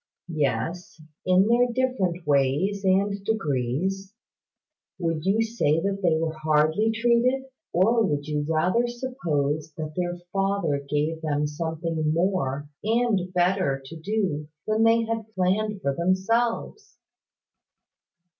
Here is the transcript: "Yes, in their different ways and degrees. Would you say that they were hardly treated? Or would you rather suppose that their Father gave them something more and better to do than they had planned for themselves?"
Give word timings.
"Yes, 0.33 0.99
in 1.27 1.47
their 1.47 1.67
different 1.71 2.25
ways 2.25 2.83
and 2.83 3.23
degrees. 3.23 4.15
Would 4.97 5.25
you 5.27 5.43
say 5.43 5.79
that 5.79 5.99
they 6.01 6.17
were 6.17 6.33
hardly 6.39 6.89
treated? 6.89 7.43
Or 7.71 8.03
would 8.03 8.27
you 8.27 8.43
rather 8.49 8.87
suppose 8.87 9.71
that 9.73 9.93
their 9.95 10.17
Father 10.33 10.79
gave 10.89 11.21
them 11.21 11.45
something 11.45 12.11
more 12.15 12.67
and 12.83 13.31
better 13.31 13.79
to 13.85 13.95
do 13.95 14.47
than 14.65 14.81
they 14.85 15.03
had 15.03 15.31
planned 15.35 15.83
for 15.83 15.93
themselves?" 15.93 16.97